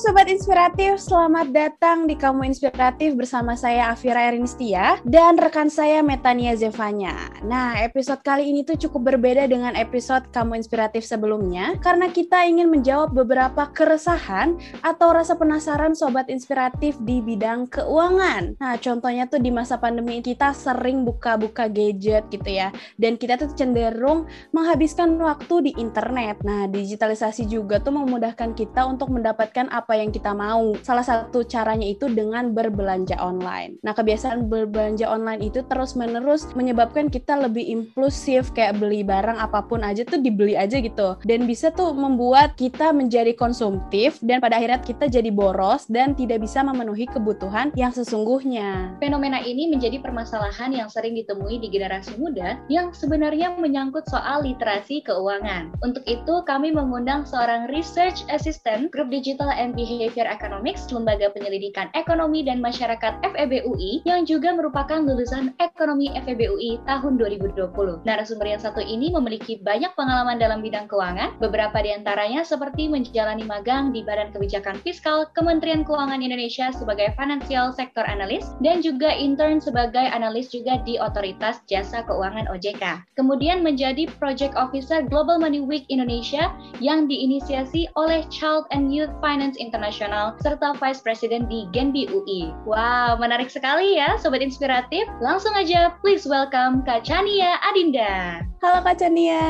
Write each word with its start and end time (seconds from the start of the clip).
Sobat 0.00 0.32
Inspiratif, 0.32 0.96
selamat 0.96 1.52
datang 1.52 2.08
di 2.08 2.16
Kamu 2.16 2.48
Inspiratif 2.48 3.12
bersama 3.20 3.52
saya 3.52 3.92
Afira 3.92 4.32
Erinistia 4.32 4.96
dan 5.04 5.36
rekan 5.36 5.68
saya 5.68 6.00
Metania 6.00 6.56
Zevanya. 6.56 7.28
Nah, 7.44 7.76
episode 7.84 8.24
kali 8.24 8.48
ini 8.48 8.64
tuh 8.64 8.80
cukup 8.80 9.12
berbeda 9.12 9.44
dengan 9.44 9.76
episode 9.76 10.24
Kamu 10.32 10.56
Inspiratif 10.56 11.04
sebelumnya 11.04 11.76
karena 11.84 12.08
kita 12.08 12.48
ingin 12.48 12.72
menjawab 12.72 13.12
beberapa 13.12 13.68
keresahan 13.76 14.56
atau 14.80 15.12
rasa 15.12 15.36
penasaran 15.36 15.92
Sobat 15.92 16.32
Inspiratif 16.32 16.96
di 17.04 17.20
bidang 17.20 17.68
keuangan. 17.68 18.56
Nah, 18.56 18.80
contohnya 18.80 19.28
tuh 19.28 19.44
di 19.44 19.52
masa 19.52 19.76
pandemi 19.76 20.24
kita 20.24 20.56
sering 20.56 21.04
buka-buka 21.04 21.68
gadget 21.68 22.24
gitu 22.32 22.48
ya, 22.48 22.72
dan 22.96 23.20
kita 23.20 23.36
tuh 23.36 23.52
cenderung 23.52 24.24
menghabiskan 24.56 25.12
waktu 25.20 25.68
di 25.68 25.72
internet. 25.76 26.40
Nah, 26.40 26.64
digitalisasi 26.72 27.44
juga 27.44 27.84
tuh 27.84 28.00
memudahkan 28.00 28.56
kita 28.56 28.88
untuk 28.88 29.12
mendapatkan 29.12 29.68
apa 29.68 29.89
apa 29.90 29.98
yang 29.98 30.14
kita 30.14 30.30
mau. 30.30 30.78
Salah 30.86 31.02
satu 31.02 31.42
caranya 31.42 31.82
itu 31.82 32.06
dengan 32.06 32.54
berbelanja 32.54 33.18
online. 33.18 33.82
Nah, 33.82 33.90
kebiasaan 33.90 34.46
berbelanja 34.46 35.02
online 35.10 35.42
itu 35.42 35.66
terus-menerus 35.66 36.46
menyebabkan 36.54 37.10
kita 37.10 37.34
lebih 37.34 37.66
impulsif 37.66 38.54
kayak 38.54 38.78
beli 38.78 39.02
barang 39.02 39.34
apa 39.34 39.66
pun 39.66 39.82
aja 39.82 40.06
tuh 40.06 40.22
dibeli 40.22 40.54
aja 40.54 40.78
gitu. 40.78 41.18
Dan 41.26 41.50
bisa 41.50 41.74
tuh 41.74 41.90
membuat 41.90 42.54
kita 42.54 42.94
menjadi 42.94 43.34
konsumtif 43.34 44.22
dan 44.22 44.38
pada 44.38 44.62
akhirnya 44.62 44.78
kita 44.78 45.10
jadi 45.10 45.26
boros 45.34 45.90
dan 45.90 46.14
tidak 46.14 46.46
bisa 46.46 46.62
memenuhi 46.62 47.10
kebutuhan 47.10 47.74
yang 47.74 47.90
sesungguhnya. 47.90 48.94
Fenomena 49.02 49.42
ini 49.42 49.74
menjadi 49.74 49.98
permasalahan 49.98 50.70
yang 50.70 50.86
sering 50.86 51.18
ditemui 51.18 51.58
di 51.58 51.66
generasi 51.66 52.14
muda 52.14 52.62
yang 52.70 52.94
sebenarnya 52.94 53.58
menyangkut 53.58 54.06
soal 54.06 54.46
literasi 54.46 55.02
keuangan. 55.02 55.74
Untuk 55.82 56.06
itu, 56.06 56.46
kami 56.46 56.70
mengundang 56.70 57.26
seorang 57.26 57.66
research 57.74 58.22
assistant 58.30 58.94
grup 58.94 59.10
digital 59.10 59.50
and 59.50 59.74
Behavior 59.80 60.28
Economics, 60.28 60.92
Lembaga 60.92 61.32
Penyelidikan 61.32 61.88
Ekonomi 61.96 62.44
dan 62.44 62.60
Masyarakat 62.60 63.24
FEB 63.24 63.64
UI, 63.64 64.04
yang 64.04 64.28
juga 64.28 64.52
merupakan 64.52 65.00
lulusan 65.00 65.56
Ekonomi 65.56 66.12
FEB 66.12 66.52
UI 66.52 66.76
tahun 66.84 67.16
2020. 67.16 68.04
Narasumber 68.04 68.44
yang 68.44 68.60
satu 68.60 68.84
ini 68.84 69.08
memiliki 69.08 69.56
banyak 69.64 69.88
pengalaman 69.96 70.36
dalam 70.36 70.60
bidang 70.60 70.84
keuangan, 70.84 71.40
beberapa 71.40 71.80
di 71.80 71.96
antaranya 71.96 72.44
seperti 72.44 72.92
menjalani 72.92 73.48
magang 73.48 73.88
di 73.88 74.04
Badan 74.04 74.36
Kebijakan 74.36 74.76
Fiskal 74.84 75.32
Kementerian 75.32 75.80
Keuangan 75.80 76.20
Indonesia 76.20 76.68
sebagai 76.76 77.16
Financial 77.16 77.72
Sector 77.72 78.04
Analyst, 78.04 78.60
dan 78.60 78.84
juga 78.84 79.08
intern 79.08 79.64
sebagai 79.64 80.04
analis 80.12 80.52
juga 80.52 80.76
di 80.84 81.00
Otoritas 81.00 81.64
Jasa 81.64 82.04
Keuangan 82.04 82.52
OJK. 82.52 83.16
Kemudian 83.16 83.64
menjadi 83.64 84.10
Project 84.20 84.52
Officer 84.60 85.00
Global 85.08 85.40
Money 85.40 85.64
Week 85.64 85.88
Indonesia 85.88 86.52
yang 86.84 87.08
diinisiasi 87.08 87.88
oleh 87.96 88.26
Child 88.28 88.68
and 88.74 88.92
Youth 88.92 89.14
Finance 89.22 89.56
Internasional, 89.70 90.34
serta 90.42 90.74
Vice 90.74 90.98
President 90.98 91.46
di 91.46 91.70
Genbi 91.70 92.10
UI. 92.10 92.50
Wow, 92.66 93.22
menarik 93.22 93.46
sekali 93.46 94.02
ya 94.02 94.18
Sobat 94.18 94.42
Inspiratif. 94.42 95.06
Langsung 95.22 95.54
aja 95.54 95.94
please 96.02 96.26
welcome 96.26 96.82
Kak 96.82 97.06
Chania 97.06 97.62
Adinda. 97.62 98.49
Halo 98.60 98.84
Kak 98.84 99.00
Chania. 99.00 99.40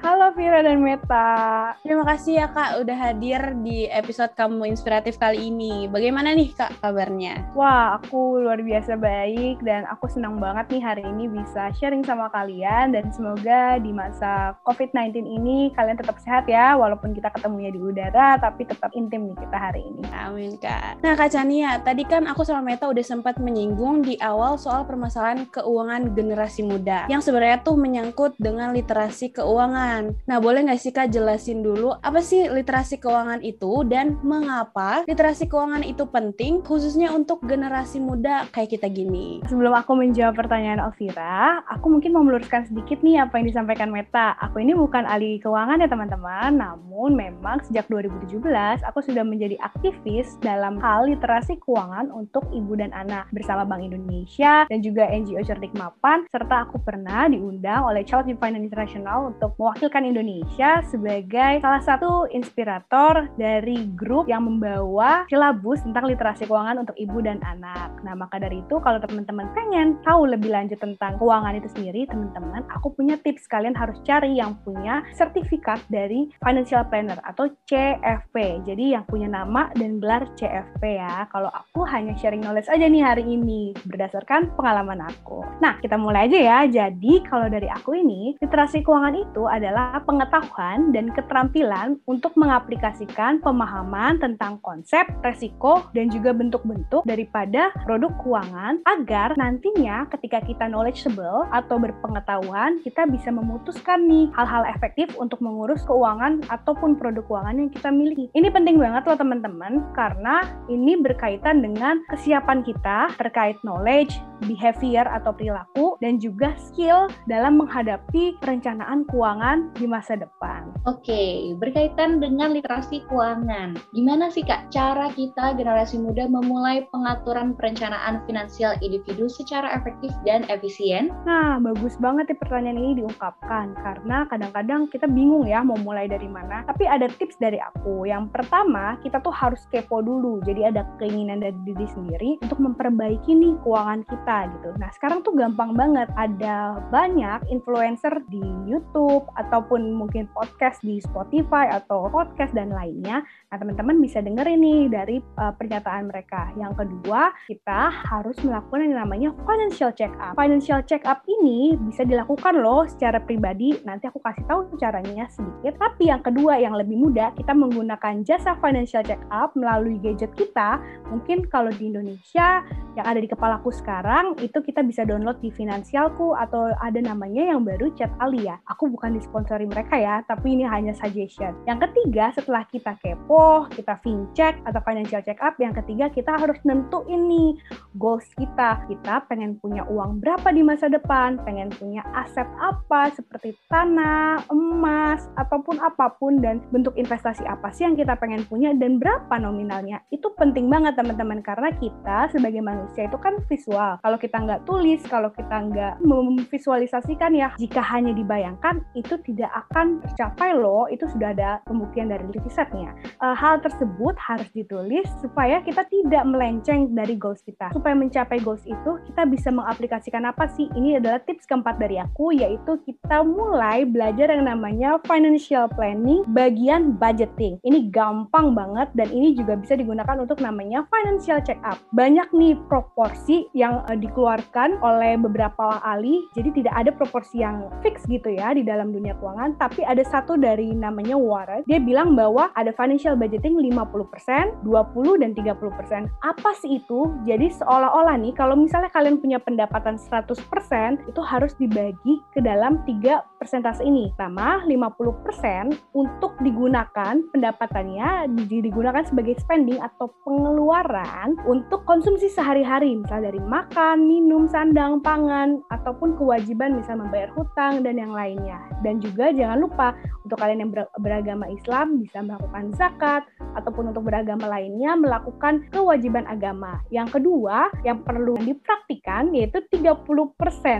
Halo 0.00 0.32
Vira 0.32 0.64
dan 0.64 0.80
Meta. 0.80 1.76
Terima 1.84 2.08
kasih 2.08 2.40
ya 2.40 2.48
Kak 2.48 2.80
udah 2.80 2.96
hadir 2.96 3.52
di 3.60 3.84
episode 3.84 4.32
Kamu 4.32 4.64
Inspiratif 4.64 5.20
kali 5.20 5.52
ini. 5.52 5.84
Bagaimana 5.92 6.32
nih 6.32 6.56
Kak 6.56 6.80
kabarnya? 6.80 7.52
Wah, 7.52 8.00
aku 8.00 8.40
luar 8.40 8.64
biasa 8.64 8.96
baik 8.96 9.60
dan 9.60 9.84
aku 9.92 10.08
senang 10.08 10.40
banget 10.40 10.72
nih 10.72 10.80
hari 10.80 11.04
ini 11.04 11.28
bisa 11.28 11.68
sharing 11.76 12.00
sama 12.00 12.32
kalian 12.32 12.96
dan 12.96 13.12
semoga 13.12 13.76
di 13.76 13.92
masa 13.92 14.56
COVID-19 14.64 15.20
ini 15.20 15.68
kalian 15.76 16.00
tetap 16.00 16.16
sehat 16.24 16.48
ya 16.48 16.80
walaupun 16.80 17.12
kita 17.12 17.28
ketemunya 17.36 17.68
di 17.68 17.76
udara 17.76 18.40
tapi 18.40 18.64
tetap 18.64 18.88
intim 18.96 19.28
nih 19.28 19.36
kita 19.36 19.56
hari 19.60 19.84
ini. 19.84 20.00
Amin 20.16 20.56
Kak. 20.56 21.04
Nah 21.04 21.12
Kak 21.12 21.28
Chania, 21.28 21.76
tadi 21.84 22.08
kan 22.08 22.24
aku 22.24 22.40
sama 22.40 22.64
Meta 22.64 22.88
udah 22.88 23.04
sempat 23.04 23.36
menyinggung 23.36 24.00
di 24.00 24.16
awal 24.24 24.56
soal 24.56 24.88
permasalahan 24.88 25.44
keuangan 25.52 26.16
generasi 26.16 26.64
muda 26.64 27.04
yang 27.12 27.20
sebenarnya 27.20 27.60
tuh 27.60 27.76
menyangkut 27.76 28.32
dengan 28.46 28.70
literasi 28.70 29.34
keuangan. 29.34 30.14
Nah 30.30 30.38
boleh 30.38 30.70
nggak 30.70 30.78
sih 30.78 30.94
Kak 30.94 31.10
jelasin 31.10 31.66
dulu 31.66 31.90
apa 31.98 32.22
sih 32.22 32.46
literasi 32.46 33.02
keuangan 33.02 33.42
itu 33.42 33.82
dan 33.90 34.22
mengapa 34.22 35.02
literasi 35.10 35.50
keuangan 35.50 35.82
itu 35.82 36.06
penting 36.06 36.62
khususnya 36.62 37.10
untuk 37.10 37.42
generasi 37.42 37.98
muda 37.98 38.46
kayak 38.54 38.78
kita 38.78 38.86
gini? 38.86 39.42
Sebelum 39.50 39.74
aku 39.74 39.98
menjawab 39.98 40.38
pertanyaan 40.38 40.78
Alvira, 40.78 41.66
aku 41.66 41.90
mungkin 41.90 42.14
mau 42.14 42.22
meluruskan 42.22 42.70
sedikit 42.70 43.02
nih 43.02 43.26
apa 43.26 43.42
yang 43.42 43.50
disampaikan 43.50 43.90
Meta. 43.90 44.38
Aku 44.38 44.62
ini 44.62 44.78
bukan 44.78 45.02
ahli 45.02 45.42
keuangan 45.42 45.82
ya 45.82 45.90
teman-teman, 45.90 46.54
namun 46.54 47.18
memang 47.18 47.58
sejak 47.66 47.90
2017 47.90 48.46
aku 48.86 49.02
sudah 49.02 49.26
menjadi 49.26 49.58
aktivis 49.58 50.38
dalam 50.44 50.78
hal 50.78 51.10
literasi 51.10 51.58
keuangan 51.66 52.14
untuk 52.14 52.46
ibu 52.54 52.78
dan 52.78 52.94
anak 52.94 53.26
bersama 53.34 53.66
Bank 53.66 53.82
Indonesia 53.82 54.68
dan 54.70 54.78
juga 54.84 55.08
NGO 55.10 55.42
Cerdik 55.42 55.74
Mapan 55.74 56.28
serta 56.30 56.68
aku 56.68 56.78
pernah 56.84 57.26
diundang 57.26 57.82
oleh 57.88 58.04
Child 58.04 58.35
Finance 58.36 58.66
International 58.68 59.32
untuk 59.34 59.52
mewakilkan 59.60 60.04
Indonesia 60.04 60.80
sebagai 60.88 61.60
salah 61.60 61.82
satu 61.82 62.28
inspirator 62.32 63.28
dari 63.36 63.88
grup 63.92 64.26
yang 64.26 64.44
membawa 64.44 65.28
silabus 65.30 65.84
tentang 65.84 66.08
literasi 66.08 66.48
keuangan 66.48 66.82
untuk 66.82 66.96
ibu 66.98 67.18
dan 67.20 67.40
anak. 67.44 67.92
Nah, 68.02 68.14
maka 68.16 68.40
dari 68.40 68.60
itu 68.60 68.80
kalau 68.80 68.98
teman-teman 68.98 69.48
pengen 69.52 69.96
tahu 70.02 70.26
lebih 70.28 70.50
lanjut 70.50 70.80
tentang 70.80 71.16
keuangan 71.20 71.56
itu 71.56 71.68
sendiri, 71.72 72.08
teman-teman, 72.08 72.64
aku 72.72 72.92
punya 72.92 73.20
tips 73.20 73.46
kalian 73.46 73.76
harus 73.76 74.00
cari 74.02 74.36
yang 74.36 74.56
punya 74.64 75.04
sertifikat 75.14 75.78
dari 75.92 76.28
financial 76.42 76.82
planner 76.88 77.20
atau 77.22 77.46
CFP. 77.68 78.66
Jadi 78.66 78.96
yang 78.96 79.04
punya 79.06 79.30
nama 79.30 79.70
dan 79.78 80.02
gelar 80.02 80.26
CFP 80.34 80.82
ya. 80.98 81.28
Kalau 81.30 81.52
aku 81.52 81.86
hanya 81.86 82.16
sharing 82.18 82.42
knowledge 82.42 82.70
aja 82.72 82.86
nih 82.88 83.04
hari 83.04 83.24
ini 83.26 83.76
berdasarkan 83.86 84.54
pengalaman 84.58 85.04
aku. 85.04 85.44
Nah, 85.62 85.78
kita 85.78 85.94
mulai 85.94 86.26
aja 86.26 86.38
ya. 86.38 86.58
Jadi, 86.66 87.22
kalau 87.28 87.46
dari 87.46 87.70
aku 87.70 87.94
ini, 87.94 88.25
literasi 88.42 88.82
keuangan 88.82 89.14
itu 89.14 89.46
adalah 89.46 90.02
pengetahuan 90.02 90.90
dan 90.90 91.14
keterampilan 91.14 92.00
untuk 92.10 92.34
mengaplikasikan 92.34 93.38
pemahaman 93.38 94.18
tentang 94.18 94.58
konsep, 94.66 95.06
resiko, 95.22 95.86
dan 95.94 96.10
juga 96.10 96.34
bentuk-bentuk 96.34 97.06
daripada 97.06 97.70
produk 97.86 98.10
keuangan 98.24 98.82
agar 98.98 99.38
nantinya 99.38 100.08
ketika 100.10 100.42
kita 100.42 100.66
knowledgeable 100.66 101.46
atau 101.54 101.76
berpengetahuan, 101.78 102.82
kita 102.82 103.06
bisa 103.06 103.30
memutuskan 103.30 104.08
nih 104.10 104.26
hal-hal 104.34 104.66
efektif 104.66 105.12
untuk 105.20 105.38
mengurus 105.44 105.86
keuangan 105.86 106.42
ataupun 106.50 106.98
produk 106.98 107.22
keuangan 107.28 107.60
yang 107.60 107.70
kita 107.70 107.92
miliki. 107.92 108.26
Ini 108.32 108.48
penting 108.50 108.80
banget 108.80 109.04
loh 109.06 109.18
teman-teman 109.20 109.84
karena 109.92 110.42
ini 110.72 110.98
berkaitan 110.98 111.60
dengan 111.60 112.00
kesiapan 112.08 112.64
kita 112.64 113.12
terkait 113.20 113.60
knowledge, 113.60 114.16
behavior 114.48 115.04
atau 115.08 115.32
perilaku 115.32 115.96
dan 116.00 116.16
juga 116.20 116.52
skill 116.56 117.08
dalam 117.28 117.60
menghadapi 117.60 118.15
perencanaan 118.38 119.02
keuangan 119.10 119.74
di 119.74 119.90
masa 119.90 120.14
depan. 120.14 120.70
Oke, 120.86 121.50
berkaitan 121.58 122.22
dengan 122.22 122.54
literasi 122.54 123.02
keuangan. 123.10 123.74
Gimana 123.90 124.30
sih 124.30 124.46
Kak 124.46 124.70
cara 124.70 125.10
kita 125.10 125.58
generasi 125.58 125.98
muda 125.98 126.30
memulai 126.30 126.86
pengaturan 126.94 127.58
perencanaan 127.58 128.22
finansial 128.30 128.78
individu 128.78 129.26
secara 129.26 129.74
efektif 129.74 130.14
dan 130.22 130.46
efisien? 130.46 131.10
Nah, 131.26 131.58
bagus 131.58 131.98
banget 131.98 132.30
nih 132.30 132.38
pertanyaan 132.38 132.78
ini 132.78 133.02
diungkapkan 133.02 133.74
karena 133.74 134.22
kadang-kadang 134.30 134.86
kita 134.94 135.10
bingung 135.10 135.50
ya 135.50 135.66
mau 135.66 135.78
mulai 135.82 136.06
dari 136.06 136.30
mana. 136.30 136.62
Tapi 136.70 136.86
ada 136.86 137.10
tips 137.10 137.42
dari 137.42 137.58
aku. 137.58 138.06
Yang 138.06 138.30
pertama, 138.30 138.94
kita 139.02 139.16
kita 139.16 139.32
tuh 139.32 139.32
harus 139.32 139.64
kepo 139.72 140.04
dulu. 140.04 140.44
Jadi 140.44 140.68
ada 140.68 140.84
keinginan 141.00 141.40
dari 141.40 141.56
diri 141.64 141.88
sendiri 141.88 142.36
untuk 142.44 142.60
memperbaiki 142.60 143.32
nih 143.32 143.56
keuangan 143.64 144.04
kita 144.04 144.52
gitu. 144.52 144.76
Nah 144.76 144.92
sekarang 144.92 145.24
tuh 145.24 145.32
gampang 145.32 145.72
banget. 145.72 146.12
Ada 146.20 146.84
banyak 146.92 147.48
influencer 147.48 148.05
di 148.30 148.42
YouTube 148.66 149.26
ataupun 149.38 149.94
mungkin 149.94 150.26
podcast 150.34 150.82
di 150.82 151.02
Spotify 151.02 151.70
atau 151.70 152.06
podcast 152.10 152.54
dan 152.54 152.70
lainnya. 152.70 153.22
Nah 153.22 153.56
teman-teman 153.56 153.98
bisa 153.98 154.22
dengerin 154.22 154.60
nih 154.62 154.82
dari 154.90 155.16
uh, 155.38 155.54
pernyataan 155.54 156.10
mereka. 156.10 156.50
Yang 156.54 156.84
kedua 156.84 157.34
kita 157.46 157.90
harus 157.90 158.36
melakukan 158.42 158.86
yang 158.86 158.96
namanya 159.02 159.30
financial 159.46 159.90
check 159.94 160.12
up. 160.22 160.38
Financial 160.38 160.80
check 160.84 161.02
up 161.06 161.22
ini 161.26 161.74
bisa 161.88 162.06
dilakukan 162.06 162.58
loh 162.60 162.86
secara 162.86 163.18
pribadi. 163.22 163.74
Nanti 163.82 164.06
aku 164.06 164.22
kasih 164.22 164.44
tahu 164.46 164.74
caranya 164.78 165.26
sedikit. 165.32 165.78
Tapi 165.78 166.10
yang 166.10 166.22
kedua 166.22 166.58
yang 166.60 166.74
lebih 166.74 166.98
mudah 166.98 167.34
kita 167.34 167.52
menggunakan 167.56 168.22
jasa 168.22 168.58
financial 168.60 169.02
check 169.02 169.20
up 169.32 169.56
melalui 169.58 169.98
gadget 169.98 170.30
kita, 170.34 170.78
mungkin 171.08 171.46
kalau 171.48 171.72
di 171.72 171.88
Indonesia 171.90 172.62
yang 172.96 173.06
ada 173.06 173.20
di 173.20 173.28
kepalaku 173.28 173.68
sekarang 173.72 174.36
itu 174.40 174.58
kita 174.64 174.80
bisa 174.80 175.04
download 175.04 175.36
di 175.44 175.52
Finansialku 175.52 176.32
atau 176.32 176.72
ada 176.80 177.00
namanya 177.00 177.52
yang 177.52 177.64
baru 177.64 177.92
Chat 177.96 178.12
Alia. 178.20 178.60
Aku 178.68 178.92
bukan 178.92 179.16
disponsori 179.16 179.64
mereka 179.64 179.96
ya, 179.96 180.20
tapi 180.28 180.52
ini 180.52 180.68
hanya 180.68 180.92
suggestion. 180.92 181.56
Yang 181.64 181.88
ketiga, 181.88 182.30
setelah 182.36 182.62
kita 182.68 182.92
kepo, 183.00 183.66
kita 183.72 183.96
check 184.36 184.60
atau 184.68 184.80
financial 184.84 185.24
check 185.24 185.40
up, 185.40 185.56
yang 185.56 185.72
ketiga 185.72 186.12
kita 186.12 186.36
harus 186.36 186.60
nentuin 186.62 187.24
nih 187.24 187.56
goals 187.96 188.28
kita. 188.36 188.84
Kita 188.86 189.24
pengen 189.26 189.56
punya 189.58 189.88
uang 189.88 190.20
berapa 190.20 190.52
di 190.52 190.60
masa 190.60 190.92
depan, 190.92 191.40
pengen 191.42 191.72
punya 191.72 192.04
aset 192.12 192.46
apa 192.60 193.10
seperti 193.16 193.56
tanah, 193.72 194.44
emas, 194.52 195.26
ataupun 195.40 195.80
apa 195.80 196.12
pun 196.20 196.38
dan 196.44 196.60
bentuk 196.68 196.92
investasi 197.00 197.42
apa 197.48 197.72
sih 197.72 197.88
yang 197.88 197.96
kita 197.96 198.12
pengen 198.20 198.44
punya 198.44 198.76
dan 198.76 199.00
berapa 199.00 199.34
nominalnya. 199.40 200.04
Itu 200.12 200.36
penting 200.36 200.68
banget 200.68 201.00
teman-teman 201.00 201.40
karena 201.40 201.72
kita 201.80 202.28
sebagai 202.28 202.60
manusia 202.60 203.08
itu 203.08 203.16
kan 203.16 203.40
visual. 203.48 203.96
Kalau 204.04 204.18
kita 204.20 204.36
nggak 204.36 204.62
tulis, 204.68 205.00
kalau 205.08 205.32
kita 205.32 205.56
nggak 205.72 205.94
memvisualisasikan 206.04 207.32
ya, 207.32 207.48
jika 207.56 207.85
hanya 207.86 208.12
dibayangkan 208.12 208.82
itu 208.98 209.14
tidak 209.22 209.50
akan 209.66 210.02
tercapai 210.02 210.52
loh. 210.56 210.90
Itu 210.90 211.06
sudah 211.06 211.32
ada 211.32 211.62
pembuktian 211.64 212.10
dari 212.10 212.26
risetnya. 212.34 212.92
E, 213.22 213.26
hal 213.32 213.62
tersebut 213.62 214.18
harus 214.18 214.48
ditulis 214.52 215.06
supaya 215.22 215.62
kita 215.62 215.86
tidak 215.88 216.26
melenceng 216.26 216.90
dari 216.92 217.14
goals 217.14 217.40
kita. 217.46 217.70
Supaya 217.70 217.94
mencapai 217.94 218.42
goals 218.42 218.66
itu 218.66 218.98
kita 219.10 219.22
bisa 219.30 219.54
mengaplikasikan 219.54 220.26
apa 220.26 220.50
sih? 220.50 220.66
Ini 220.74 220.98
adalah 220.98 221.22
tips 221.22 221.46
keempat 221.46 221.78
dari 221.78 222.02
aku 222.02 222.34
yaitu 222.34 222.78
kita 222.82 223.22
mulai 223.22 223.86
belajar 223.86 224.32
yang 224.34 224.48
namanya 224.48 224.98
financial 225.06 225.70
planning 225.72 226.26
bagian 226.34 226.98
budgeting. 226.98 227.62
Ini 227.62 227.88
gampang 227.94 228.52
banget 228.56 228.90
dan 228.98 229.08
ini 229.12 229.36
juga 229.36 229.54
bisa 229.54 229.78
digunakan 229.78 230.16
untuk 230.18 230.42
namanya 230.42 230.84
financial 230.90 231.38
check 231.44 231.60
up. 231.62 231.78
Banyak 231.94 232.32
nih 232.34 232.58
proporsi 232.66 233.46
yang 233.54 233.84
uh, 233.86 233.96
dikeluarkan 233.96 234.80
oleh 234.82 235.20
beberapa 235.20 235.78
ahli. 235.84 236.24
Jadi 236.34 236.62
tidak 236.62 236.74
ada 236.74 236.90
proporsi 236.90 237.42
yang 237.42 237.65
fix 237.82 238.04
gitu 238.06 238.32
ya 238.32 238.54
di 238.54 238.62
dalam 238.62 238.94
dunia 238.94 239.16
keuangan, 239.18 239.58
tapi 239.58 239.82
ada 239.82 240.02
satu 240.06 240.38
dari 240.38 240.72
namanya 240.72 241.18
Warren. 241.18 241.66
Dia 241.66 241.82
bilang 241.82 242.14
bahwa 242.14 242.50
ada 242.54 242.70
financial 242.72 243.18
budgeting 243.18 243.58
50%, 243.58 244.64
20 244.64 245.22
dan 245.22 245.30
30%. 245.34 246.08
Apa 246.22 246.50
sih 246.58 246.80
itu? 246.80 247.10
Jadi 247.26 247.50
seolah-olah 247.58 248.16
nih 248.20 248.34
kalau 248.36 248.54
misalnya 248.56 248.90
kalian 248.92 249.18
punya 249.18 249.42
pendapatan 249.42 249.98
100%, 249.98 251.10
itu 251.10 251.20
harus 251.22 251.52
dibagi 251.58 252.22
ke 252.32 252.40
dalam 252.40 252.82
tiga 252.86 253.26
persentase 253.36 253.84
ini. 253.84 254.10
Pertama, 254.16 254.64
50% 254.64 255.76
untuk 255.92 256.38
digunakan 256.40 257.14
pendapatannya 257.32 258.32
digunakan 258.46 259.04
sebagai 259.04 259.36
spending 259.42 259.78
atau 259.82 260.08
pengeluaran 260.24 261.36
untuk 261.44 261.84
konsumsi 261.84 262.30
sehari-hari, 262.32 262.96
misalnya 262.96 263.30
dari 263.30 263.42
makan, 263.42 264.08
minum, 264.08 264.48
sandang, 264.48 265.02
pangan, 265.02 265.60
ataupun 265.68 266.16
kewajiban 266.16 266.76
misalnya 266.76 267.08
membayar 267.08 267.30
hutang 267.34 267.55
dan 267.56 267.96
yang 267.96 268.12
lainnya. 268.12 268.60
Dan 268.84 269.00
juga 269.00 269.32
jangan 269.32 269.58
lupa 269.58 269.96
untuk 270.28 270.42
kalian 270.42 270.68
yang 270.68 270.72
beragama 271.00 271.48
Islam 271.48 272.02
bisa 272.02 272.20
melakukan 272.20 272.74
zakat 272.76 273.22
ataupun 273.56 273.94
untuk 273.94 274.04
beragama 274.04 274.50
lainnya 274.50 274.92
melakukan 274.98 275.64
kewajiban 275.72 276.28
agama. 276.28 276.82
Yang 276.92 277.18
kedua, 277.18 277.72
yang 277.86 278.04
perlu 278.04 278.36
dipraktikan 278.44 279.32
yaitu 279.32 279.64
30%. 279.72 280.04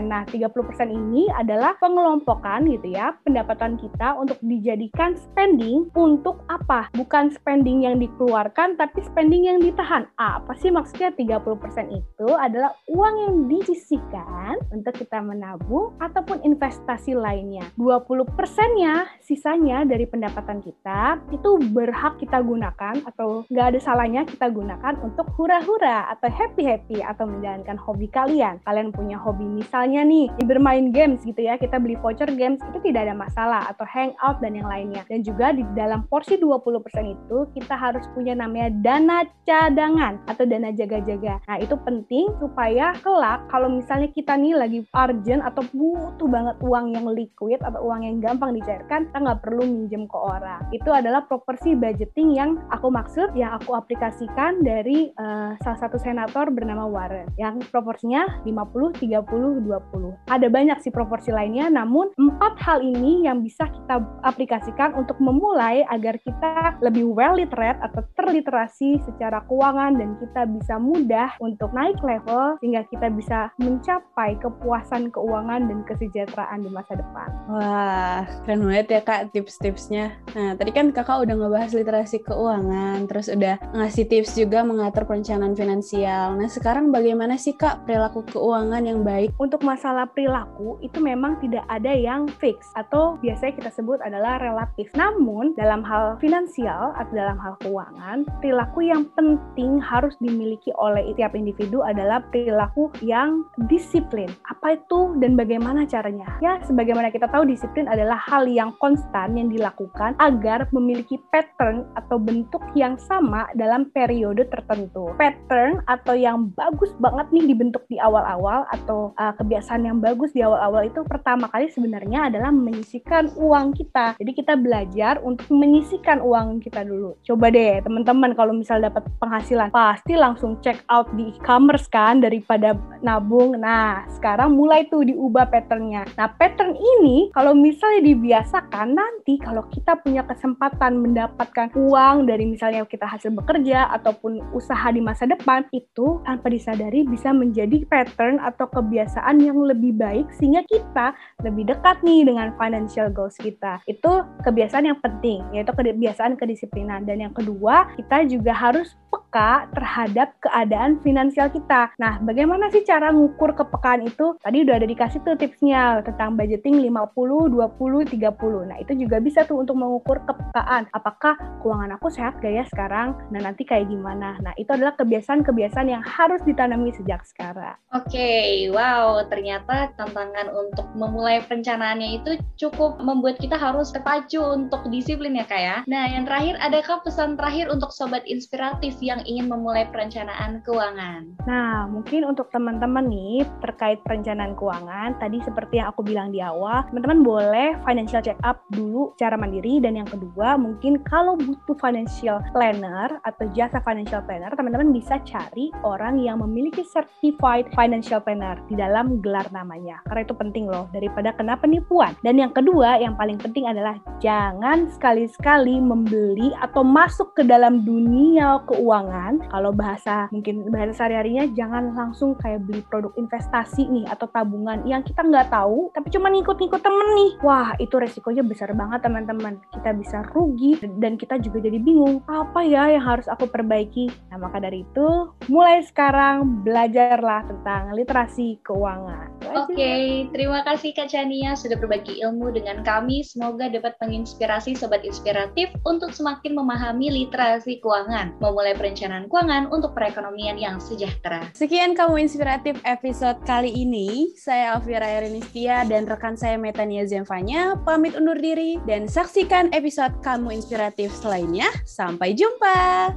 Nah, 0.05 0.27
30% 0.29 0.91
ini 0.91 1.25
adalah 1.33 1.73
pengelompokan 1.81 2.69
gitu 2.69 2.93
ya, 2.93 3.17
pendapatan 3.25 3.81
kita 3.81 4.19
untuk 4.19 4.37
dijadikan 4.45 5.17
spending 5.17 5.89
untuk 5.97 6.45
apa? 6.51 6.93
Bukan 6.93 7.33
spending 7.33 7.89
yang 7.89 7.97
dikeluarkan 7.97 8.77
tapi 8.77 9.01
spending 9.01 9.49
yang 9.49 9.57
ditahan. 9.63 10.05
Apa 10.19 10.53
sih 10.61 10.69
maksudnya 10.69 11.09
30% 11.15 11.89
itu 11.89 12.29
adalah 12.37 12.75
uang 12.91 13.15
yang 13.17 13.35
disisihkan 13.49 14.59
untuk 14.69 14.93
kita 14.93 15.23
menabung 15.23 15.95
ataupun 16.03 16.43
investasi 16.43 16.66
lainnya. 17.15 17.65
20%-nya 17.79 19.07
sisanya 19.21 19.87
dari 19.87 20.03
pendapatan 20.09 20.59
kita 20.59 21.21
itu 21.31 21.59
berhak 21.71 22.19
kita 22.19 22.41
gunakan 22.43 23.03
atau 23.05 23.43
nggak 23.47 23.67
ada 23.75 23.79
salahnya 23.79 24.21
kita 24.27 24.49
gunakan 24.51 24.95
untuk 25.03 25.29
hura-hura 25.37 26.09
atau 26.11 26.27
happy-happy 26.31 27.03
atau 27.03 27.29
menjalankan 27.29 27.77
hobi 27.79 28.07
kalian. 28.11 28.59
Kalian 28.63 28.91
punya 28.91 29.15
hobi 29.19 29.45
misalnya 29.45 30.01
nih 30.03 30.31
bermain 30.47 30.89
games 30.95 31.21
gitu 31.27 31.43
ya, 31.43 31.59
kita 31.59 31.77
beli 31.77 31.99
voucher 31.99 32.31
games 32.33 32.63
itu 32.71 32.79
tidak 32.91 33.11
ada 33.11 33.15
masalah 33.15 33.67
atau 33.67 33.83
hangout 33.83 34.39
dan 34.39 34.55
yang 34.55 34.65
lainnya. 34.65 35.03
Dan 35.11 35.21
juga 35.21 35.51
di 35.51 35.67
dalam 35.75 36.07
porsi 36.07 36.39
20% 36.39 36.87
itu 37.03 37.37
kita 37.51 37.75
harus 37.75 38.07
punya 38.15 38.33
namanya 38.33 38.71
dana 38.79 39.27
cadangan 39.43 40.23
atau 40.25 40.47
dana 40.47 40.71
jaga-jaga. 40.71 41.43
Nah, 41.45 41.57
itu 41.59 41.75
penting 41.83 42.31
supaya 42.39 42.95
kelak 43.03 43.43
kalau 43.51 43.67
misalnya 43.67 44.07
kita 44.15 44.39
nih 44.39 44.55
lagi 44.55 44.79
urgent 44.95 45.43
atau 45.43 45.61
butuh 45.75 46.29
banget 46.31 46.55
uang 46.63 46.95
yang 46.95 47.05
liquid 47.11 47.59
atau 47.61 47.79
uang 47.85 48.05
yang 48.05 48.17
gampang 48.19 48.55
dicairkan, 48.57 49.09
kita 49.11 49.17
nggak 49.17 49.41
perlu 49.43 49.63
minjem 49.65 50.09
ke 50.09 50.17
orang. 50.17 50.61
Itu 50.73 50.89
adalah 50.91 51.25
proporsi 51.25 51.77
budgeting 51.77 52.33
yang 52.35 52.57
aku 52.73 52.89
maksud, 52.89 53.33
yang 53.37 53.55
aku 53.57 53.77
aplikasikan 53.77 54.65
dari 54.65 55.11
uh, 55.19 55.53
salah 55.61 55.79
satu 55.79 55.97
senator 56.01 56.49
bernama 56.49 56.89
Warren, 56.89 57.29
yang 57.37 57.61
proporsinya 57.69 58.41
50, 58.45 58.97
30, 58.97 59.67
20. 59.67 60.31
Ada 60.31 60.47
banyak 60.47 60.77
sih 60.81 60.93
proporsi 60.93 61.29
lainnya, 61.29 61.69
namun 61.69 62.09
empat 62.17 62.57
hal 62.63 62.79
ini 62.81 63.27
yang 63.27 63.43
bisa 63.45 63.69
kita 63.69 64.01
aplikasikan 64.25 64.95
untuk 64.97 65.19
memulai 65.21 65.83
agar 65.91 66.17
kita 66.21 66.79
lebih 66.81 67.07
well 67.11 67.35
literate 67.37 67.77
atau 67.83 68.01
terliterasi 68.17 68.99
secara 69.05 69.43
keuangan 69.45 69.99
dan 69.99 70.15
kita 70.17 70.49
bisa 70.49 70.75
mudah 70.79 71.35
untuk 71.43 71.71
naik 71.75 71.99
level 72.01 72.57
sehingga 72.63 72.83
kita 72.89 73.07
bisa 73.13 73.51
mencapai 73.61 74.39
kepuasan 74.39 75.13
keuangan 75.13 75.69
dan 75.69 75.79
kesejahteraan 75.85 76.46
di 76.55 76.71
masa 76.71 76.95
depan. 76.95 77.27
Wah, 77.51 78.23
keren 78.47 78.63
banget 78.63 78.87
ya 78.95 79.01
Kak 79.03 79.35
tips-tipsnya. 79.35 80.15
Nah, 80.31 80.55
tadi 80.55 80.71
kan 80.71 80.95
Kakak 80.95 81.27
udah 81.27 81.35
ngebahas 81.35 81.75
literasi 81.75 82.23
keuangan, 82.23 83.03
terus 83.11 83.27
udah 83.27 83.59
ngasih 83.75 84.07
tips 84.07 84.39
juga 84.39 84.63
mengatur 84.63 85.03
perencanaan 85.03 85.51
finansial. 85.51 86.39
Nah, 86.39 86.47
sekarang 86.47 86.95
bagaimana 86.95 87.35
sih 87.35 87.59
Kak 87.59 87.83
perilaku 87.83 88.23
keuangan 88.31 88.87
yang 88.87 89.03
baik? 89.03 89.35
Untuk 89.35 89.67
masalah 89.67 90.07
perilaku, 90.07 90.79
itu 90.79 91.03
memang 91.03 91.43
tidak 91.43 91.67
ada 91.67 91.91
yang 91.91 92.31
fix 92.39 92.71
atau 92.79 93.19
biasanya 93.19 93.59
kita 93.59 93.69
sebut 93.75 93.99
adalah 93.99 94.39
relatif. 94.39 94.87
Namun, 94.95 95.51
dalam 95.59 95.83
hal 95.83 96.15
finansial 96.23 96.95
atau 96.95 97.11
dalam 97.11 97.35
hal 97.35 97.59
keuangan, 97.59 98.23
perilaku 98.39 98.87
yang 98.87 99.03
penting 99.11 99.83
harus 99.83 100.15
dimiliki 100.23 100.71
oleh 100.79 101.17
setiap 101.17 101.33
individu 101.33 101.81
adalah 101.81 102.21
perilaku 102.29 102.93
yang 103.01 103.41
disiplin. 103.65 104.29
Apa 104.53 104.77
itu 104.77 105.17
dan 105.17 105.33
bagaimana 105.33 105.89
caranya? 105.89 106.36
Ya, 106.37 106.61
sebagaimana 106.61 107.09
kita 107.09 107.25
tahu 107.33 107.49
disiplin 107.49 107.89
adalah 107.89 108.21
hal 108.29 108.45
yang 108.45 108.69
konstan 108.77 109.33
yang 109.33 109.49
dilakukan 109.49 110.13
agar 110.21 110.69
memiliki 110.69 111.17
pattern 111.33 111.89
atau 111.97 112.21
bentuk 112.21 112.61
yang 112.77 112.93
sama 113.01 113.49
dalam 113.57 113.89
periode 113.89 114.45
tertentu. 114.53 115.17
Pattern 115.17 115.81
atau 115.89 116.13
yang 116.13 116.53
bagus 116.53 116.93
banget 117.01 117.25
nih 117.33 117.49
dibentuk 117.49 117.89
di 117.89 117.97
awal-awal 117.97 118.69
atau 118.69 119.17
uh, 119.17 119.33
kebiasaan 119.33 119.89
yang 119.89 119.97
bagus 119.97 120.29
di 120.37 120.45
awal-awal 120.45 120.85
itu 120.85 121.01
pertama 121.09 121.49
kali 121.49 121.73
sebenarnya 121.73 122.29
adalah 122.29 122.53
menyisikan 122.53 123.33
uang 123.33 123.73
kita. 123.73 124.13
Jadi 124.21 124.31
kita 124.37 124.53
belajar 124.53 125.17
untuk 125.25 125.49
menyisikan 125.49 126.21
uang 126.21 126.61
kita 126.61 126.85
dulu. 126.85 127.17
Coba 127.25 127.49
deh 127.49 127.81
teman-teman 127.81 128.37
kalau 128.37 128.53
misal 128.53 128.77
dapat 128.77 129.01
penghasilan 129.17 129.73
pasti 129.73 130.13
langsung 130.13 130.61
check 130.61 130.85
out 130.93 131.09
di 131.17 131.33
e-commerce 131.33 131.89
kan 131.89 132.21
daripada 132.21 132.77
nabung. 133.01 133.57
Nah, 133.57 134.05
sekarang 134.13 134.53
mulai 134.53 134.85
tuh 134.85 135.01
diubah 135.01 135.49
patternnya. 135.49 136.05
Nah, 136.13 136.26
pattern 136.35 136.75
ini 136.75 137.31
kalau 137.31 137.55
misalnya 137.55 138.11
dibiasakan 138.11 138.97
nanti 138.97 139.39
kalau 139.39 139.63
kita 139.71 139.95
punya 140.03 140.27
kesempatan 140.27 140.99
mendapatkan 140.99 141.71
uang 141.77 142.27
dari 142.27 142.43
misalnya 142.43 142.83
kita 142.83 143.07
hasil 143.07 143.31
bekerja 143.31 143.87
ataupun 143.95 144.43
usaha 144.51 144.91
di 144.91 144.99
masa 144.99 145.23
depan 145.23 145.63
itu 145.71 146.19
tanpa 146.27 146.51
disadari 146.51 147.07
bisa 147.07 147.31
menjadi 147.31 147.87
pattern 147.87 148.43
atau 148.43 148.67
kebiasaan 148.67 149.39
yang 149.39 149.57
lebih 149.63 149.95
baik 149.95 150.27
sehingga 150.35 150.67
kita 150.67 151.15
lebih 151.47 151.71
dekat 151.71 152.03
nih 152.03 152.27
dengan 152.27 152.51
financial 152.59 153.07
goals 153.13 153.39
kita. 153.39 153.79
Itu 153.87 154.27
kebiasaan 154.43 154.87
yang 154.89 154.99
penting 154.99 155.43
yaitu 155.55 155.71
kebiasaan 155.71 156.35
kedisiplinan 156.35 157.07
dan 157.07 157.23
yang 157.23 157.33
kedua 157.33 157.87
kita 157.95 158.27
juga 158.27 158.51
harus 158.51 158.99
peka 159.37 159.69
terhadap 159.77 160.33
keadaan 160.41 160.97
finansial 161.05 161.53
kita. 161.53 161.93
Nah, 162.01 162.17
bagaimana 162.25 162.73
sih 162.73 162.81
cara 162.81 163.13
ngukur 163.13 163.53
kepekaan 163.53 164.09
itu? 164.09 164.33
Tadi 164.41 164.65
udah 164.65 164.81
ada 164.81 164.87
dikasih 164.89 165.21
tuh 165.21 165.37
tipsnya 165.37 166.01
tentang 166.01 166.33
budgeting 166.33 166.81
50, 166.81 167.53
20, 167.53 168.17
30. 168.17 168.65
Nah, 168.65 168.77
itu 168.81 168.97
juga 168.97 169.21
bisa 169.21 169.45
tuh 169.45 169.61
untuk 169.61 169.77
mengukur 169.77 170.25
kepekaan. 170.25 170.89
Apakah 170.89 171.37
keuangan 171.61 172.01
aku 172.01 172.09
sehat 172.09 172.41
gak 172.41 172.49
ya 172.49 172.65
sekarang? 172.65 173.13
Nah, 173.29 173.45
nanti 173.45 173.61
kayak 173.61 173.85
gimana? 173.93 174.41
Nah, 174.41 174.57
itu 174.57 174.73
adalah 174.73 174.97
kebiasaan-kebiasaan 174.97 175.85
yang 175.85 176.01
harus 176.01 176.41
ditanami 176.41 176.89
sejak 176.97 177.21
sekarang. 177.29 177.77
Oke, 177.93 178.17
okay, 178.17 178.49
wow. 178.73 179.21
Ternyata 179.29 179.93
tantangan 180.01 180.49
untuk 180.49 180.89
memulai 180.97 181.45
perencanaannya 181.45 182.09
itu 182.25 182.31
cukup 182.57 182.97
membuat 183.05 183.37
kita 183.37 183.53
harus 183.53 183.93
terpacu 183.93 184.41
untuk 184.41 184.81
disiplin 184.89 185.37
ya, 185.37 185.45
Kak 185.45 185.61
ya? 185.61 185.77
Nah, 185.85 186.09
yang 186.09 186.25
terakhir, 186.25 186.57
adakah 186.57 187.05
pesan 187.05 187.37
terakhir 187.37 187.69
untuk 187.69 187.93
sobat 187.93 188.25
inspiratif 188.25 188.97
yang 188.97 189.21
ingin 189.27 189.51
memulai 189.51 189.83
perencanaan 189.91 190.63
keuangan? 190.63 191.35
Nah, 191.43 191.85
mungkin 191.91 192.23
untuk 192.23 192.47
teman-teman 192.55 193.11
nih 193.11 193.43
terkait 193.59 193.99
perencanaan 194.07 194.55
keuangan, 194.55 195.19
tadi 195.19 195.43
seperti 195.43 195.83
yang 195.83 195.91
aku 195.91 196.01
bilang 196.01 196.31
di 196.31 196.39
awal, 196.39 196.87
teman-teman 196.87 197.21
boleh 197.21 197.69
financial 197.83 198.23
check 198.23 198.39
up 198.47 198.63
dulu 198.71 199.11
secara 199.19 199.35
mandiri 199.35 199.83
dan 199.83 199.99
yang 199.99 200.07
kedua 200.07 200.55
mungkin 200.55 201.03
kalau 201.03 201.35
butuh 201.35 201.75
financial 201.77 202.39
planner 202.55 203.19
atau 203.27 203.45
jasa 203.51 203.83
financial 203.83 204.23
planner, 204.23 204.49
teman-teman 204.55 204.95
bisa 204.95 205.19
cari 205.27 205.69
orang 205.83 206.17
yang 206.23 206.39
memiliki 206.39 206.87
certified 206.87 207.67
financial 207.75 208.23
planner 208.23 208.55
di 208.71 208.79
dalam 208.79 209.19
gelar 209.19 209.45
namanya. 209.51 209.99
Karena 210.07 210.23
itu 210.23 210.35
penting 210.35 210.65
loh 210.71 210.87
daripada 210.95 211.35
kena 211.35 211.59
penipuan. 211.59 212.15
Dan 212.23 212.39
yang 212.39 212.55
kedua, 212.55 213.01
yang 213.01 213.19
paling 213.19 213.35
penting 213.41 213.67
adalah 213.67 213.99
jangan 214.23 214.87
sekali-sekali 214.93 215.81
membeli 215.81 216.53
atau 216.61 216.85
masuk 216.85 217.33
ke 217.35 217.43
dalam 217.43 217.83
dunia 217.83 218.61
keuangan. 218.69 219.06
Kalau 219.47 219.71
bahasa 219.71 220.27
mungkin 220.29 220.67
bahasa 220.69 221.03
sehari-harinya 221.03 221.47
jangan 221.55 221.95
langsung 221.95 222.35
kayak 222.41 222.65
beli 222.67 222.81
produk 222.87 223.13
investasi 223.15 223.87
nih 223.87 224.05
atau 224.11 224.27
tabungan 224.29 224.83
yang 224.83 225.01
kita 225.01 225.23
nggak 225.23 225.49
tahu 225.53 225.89
tapi 225.95 226.11
cuma 226.11 226.27
ngikut-ngikut 226.33 226.81
temen 226.83 227.09
nih. 227.15 227.31
Wah, 227.41 227.73
itu 227.79 227.95
resikonya 227.97 228.43
besar 228.43 228.73
banget 228.75 229.03
teman-teman. 229.05 229.57
Kita 229.71 229.95
bisa 229.95 230.27
rugi 230.35 230.77
dan 231.01 231.15
kita 231.15 231.39
juga 231.39 231.63
jadi 231.63 231.79
bingung 231.79 232.21
apa 232.27 232.61
ya 232.61 232.91
yang 232.91 233.03
harus 233.03 233.25
aku 233.31 233.47
perbaiki. 233.47 234.11
Nah, 234.29 234.37
maka 234.41 234.59
dari 234.61 234.83
itu 234.83 235.31
mulai 235.47 235.81
sekarang 235.85 236.63
belajarlah 236.67 237.47
tentang 237.47 237.95
literasi 237.95 238.59
keuangan. 238.61 239.33
Oke, 239.53 239.73
okay, 239.73 240.01
terima 240.33 240.61
kasih 240.65 240.91
Kak 240.91 241.09
Chania 241.13 241.55
sudah 241.55 241.79
berbagi 241.79 242.19
ilmu 242.19 242.51
dengan 242.51 242.83
kami. 242.83 243.23
Semoga 243.23 243.71
dapat 243.71 243.95
menginspirasi 244.03 244.75
sobat 244.75 245.07
inspiratif 245.07 245.71
untuk 245.87 246.11
semakin 246.11 246.57
memahami 246.57 247.07
literasi 247.23 247.79
keuangan, 247.79 248.35
memulai 248.43 248.75
perencanaan 248.75 248.96
keuangan 248.97 249.69
untuk 249.69 249.93
perekonomian 249.93 250.57
yang 250.57 250.81
sejahtera. 250.81 251.53
Sekian 251.53 251.93
kamu 251.93 252.25
inspiratif 252.25 252.81
episode 252.81 253.37
kali 253.45 253.69
ini. 253.69 254.33
Saya 254.33 254.73
Alvira 254.73 255.05
Erinistia 255.05 255.85
dan 255.85 256.09
rekan 256.09 256.33
saya 256.33 256.57
Metania 256.57 257.05
Zemfanya 257.05 257.77
pamit 257.85 258.17
undur 258.17 258.37
diri 258.41 258.81
dan 258.89 259.05
saksikan 259.05 259.69
episode 259.77 260.17
kamu 260.25 260.57
inspiratif 260.57 261.13
selainnya. 261.13 261.69
Sampai 261.85 262.33
jumpa. 262.33 263.13